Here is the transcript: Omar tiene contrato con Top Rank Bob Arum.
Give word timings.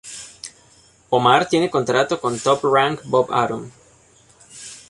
Omar 1.11 1.47
tiene 1.47 1.69
contrato 1.69 2.19
con 2.19 2.39
Top 2.39 2.61
Rank 2.73 3.01
Bob 3.05 3.31
Arum. 3.31 3.69